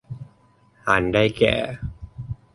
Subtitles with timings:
[0.87, 1.55] อันได้แก่